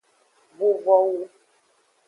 [0.57, 1.23] Vuvowu.